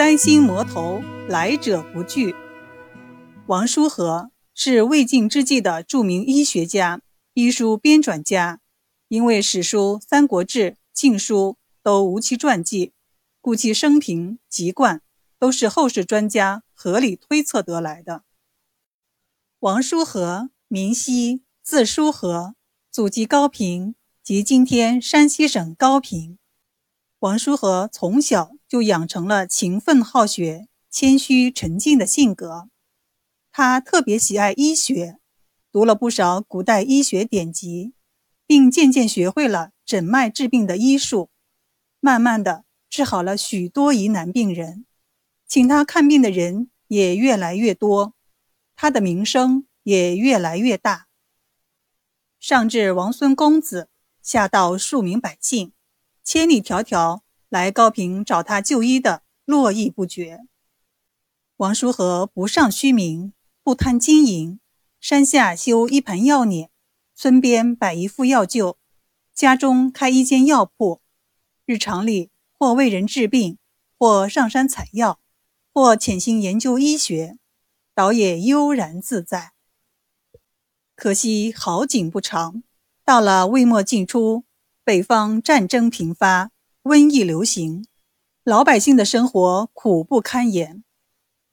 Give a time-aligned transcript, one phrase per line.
[0.00, 2.34] 三星魔头，来者不拒。
[3.48, 7.02] 王叔和是魏晋之际的著名医学家、
[7.34, 8.60] 医书编纂家，
[9.08, 12.94] 因为史书《三国志》《晋书》都无其传记，
[13.42, 15.02] 故其生平籍贯
[15.38, 18.22] 都是后世专家合理推测得来的。
[19.58, 22.54] 王叔和，名熙，字叔和，
[22.90, 26.38] 祖籍高平，即今天山西省高平。
[27.18, 32.68] 王叔和从小就养成了勤奋好学、谦虚沉静的性格。
[33.50, 35.18] 他特别喜爱医学，
[35.72, 37.94] 读了不少古代医学典籍，
[38.46, 41.30] 并渐渐学会了诊脉治病的医术，
[41.98, 44.86] 慢慢的治好了许多疑难病人，
[45.48, 48.14] 请他看病的人也越来越多，
[48.76, 51.08] 他的名声也越来越大。
[52.38, 53.88] 上至王孙公子，
[54.22, 55.72] 下到庶民百姓。
[56.22, 60.40] 千里迢迢来高平找他就医的络绎不绝。
[61.56, 64.58] 王叔和不上虚名，不贪金银，
[64.98, 66.70] 山下修一盘药碾，
[67.14, 68.76] 村边摆一副药臼，
[69.34, 71.02] 家中开一间药铺，
[71.66, 73.58] 日常里或为人治病，
[73.98, 75.20] 或上山采药，
[75.74, 77.36] 或潜心研究医学，
[77.94, 79.52] 倒也悠然自在。
[80.94, 82.62] 可惜好景不长，
[83.04, 84.44] 到了魏末晋初。
[84.82, 86.50] 北方战争频发，
[86.90, 87.86] 瘟疫流行，
[88.42, 90.82] 老百姓的生活苦不堪言。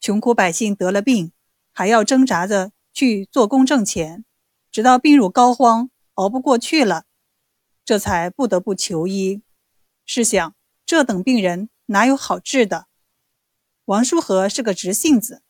[0.00, 1.32] 穷苦百姓得了病，
[1.70, 4.24] 还要挣扎着去做工挣钱，
[4.72, 7.04] 直到病入膏肓，熬不过去了，
[7.84, 9.42] 这才不得不求医。
[10.06, 10.54] 试想，
[10.86, 12.86] 这等病人哪有好治的？
[13.84, 15.42] 王叔和是个直性子，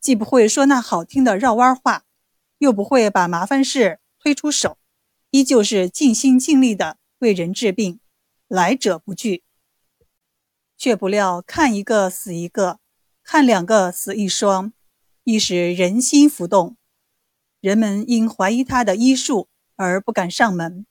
[0.00, 2.04] 既不会说那好听的绕弯话，
[2.56, 4.78] 又不会把麻烦事推出手，
[5.28, 6.96] 依旧是尽心尽力的。
[7.18, 8.00] 为人治病，
[8.48, 9.42] 来者不拒，
[10.76, 12.78] 却不料看一个死一个，
[13.24, 14.72] 看两个死一双，
[15.24, 16.76] 一时人心浮动。
[17.60, 20.86] 人们因怀疑他的医术而不敢上门，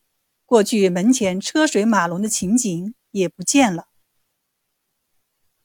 [0.46, 3.88] 过去门前车水马龙的情景也不见了。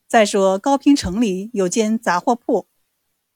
[0.07, 2.69] 再说高平城里有间杂货铺，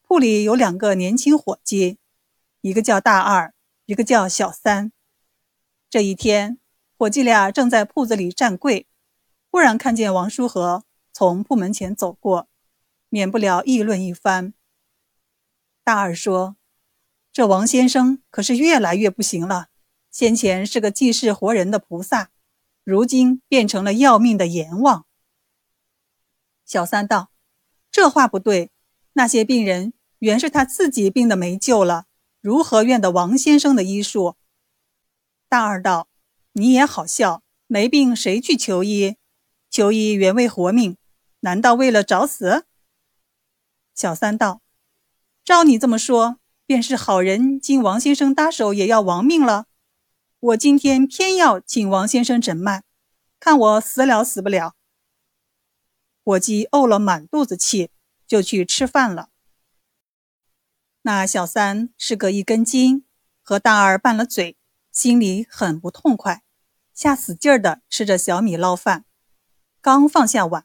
[0.03, 1.99] 铺里有两个年轻伙计，
[2.61, 3.53] 一个叫大二，
[3.87, 4.93] 一个叫小三。
[5.91, 6.61] 这一天。
[7.05, 8.87] 伙计俩正在铺子里站柜，
[9.51, 12.49] 忽然看见王叔和从铺门前走过，
[13.11, 14.55] 免不了议论一番。
[15.83, 16.57] 大二说
[17.31, 19.69] ：“这王先生可是越来越不行了，
[20.11, 22.31] 先前是个济世活人的菩萨，
[22.85, 25.05] 如今变成了要命的阎王。”
[26.65, 27.31] 小三道
[27.93, 28.71] ：“这话不对，
[29.13, 32.07] 那些病人原是他自己病的没救了，
[32.41, 34.37] 如何怨得王先生的医术？”
[35.51, 36.09] 大二道。
[36.57, 39.17] 你也好笑，没病谁去求医？
[39.69, 40.97] 求医原为活命，
[41.41, 42.65] 难道为了找死？
[43.93, 44.63] 小三道
[45.45, 49.67] ：“照你这么说，便是好人经王先生搭手也要亡命了。
[50.39, 52.85] 我今天偏要请王先生诊脉，
[53.41, 54.77] 看我死了死不了。”
[56.23, 57.91] 伙计怄了满肚子气，
[58.29, 59.31] 就去吃饭了。
[61.03, 63.05] 那小三是个一根筋，
[63.43, 64.57] 和大二拌了嘴，
[64.95, 66.43] 心里很不痛快。
[66.95, 69.05] 下死劲儿的吃着小米捞饭，
[69.83, 70.65] 刚放下碗，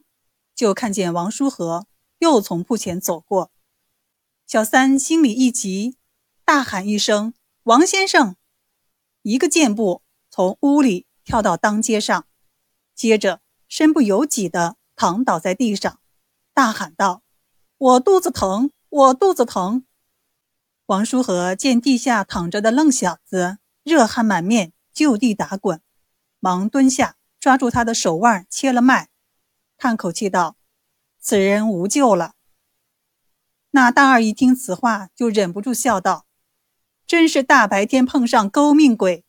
[0.55, 1.87] 就看见王叔和
[2.19, 3.51] 又从铺前走过。
[4.45, 5.97] 小三心里一急，
[6.45, 8.35] 大喊一声：“王先生！”
[9.23, 12.25] 一个箭步从屋里跳到当街上，
[12.95, 15.99] 接着身不由己地躺倒在地上，
[16.53, 17.23] 大喊道
[17.77, 19.85] ：“我肚子疼，我肚子疼！”
[20.87, 25.81] 王叔和见地下躺着的愣小子，热汗满面，就地打滚。
[26.39, 29.09] 忙蹲下，抓住他的手腕，切了脉，
[29.77, 30.57] 叹口气道
[31.19, 32.33] ：“此人无救了。”
[33.71, 36.25] 那大二一听此话，就忍不住笑道
[37.05, 39.25] ：“真是大白天碰上勾命鬼！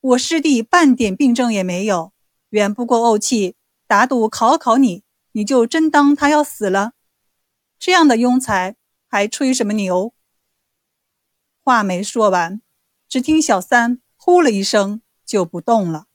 [0.00, 2.12] 我师弟半点病症也没有，
[2.50, 3.56] 远不过怄气，
[3.86, 6.92] 打赌考考你，你就真当他要死了？
[7.78, 8.76] 这样的庸才，
[9.06, 10.14] 还吹什么牛？”
[11.62, 12.60] 话没说完，
[13.12, 16.06] 只听小三呼了一声，就不动了。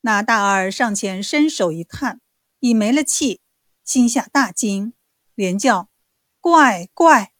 [0.00, 2.20] 那大二上前伸手一探，
[2.58, 3.40] 已没了气，
[3.84, 4.94] 心下大惊，
[5.36, 5.88] 连叫
[6.42, 7.34] ：“怪怪！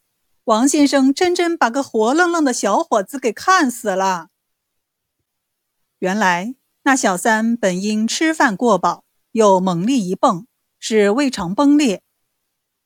[0.45, 4.29] 王先生真真把个活愣愣的小伙子给看死了。”
[5.99, 10.47] 原来那小三本因吃饭过饱，又猛力一蹦，
[10.79, 12.05] 使胃肠崩裂。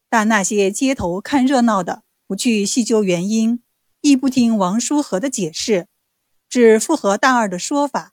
[0.08, 3.62] 但那些街头看热闹的不去细究原因，
[4.06, 5.88] 亦不听王叔和的解释，
[6.50, 8.12] 只附和大二的说法。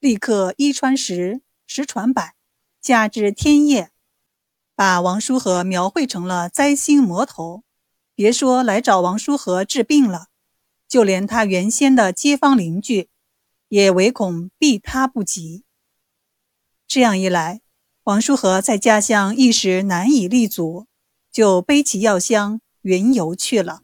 [0.00, 2.34] 立刻一传十，十传百，
[2.80, 3.92] 加之天夜，
[4.74, 7.62] 把王叔和描绘成了灾星魔头。
[8.16, 10.26] 别说来找王叔和治病了，
[10.88, 13.08] 就连他原先的街坊邻居，
[13.68, 15.62] 也唯恐避他不及。
[16.88, 17.60] 这样一来，
[18.02, 20.88] 王叔和在家乡一时难以立足，
[21.30, 23.82] 就背起药箱云游去了。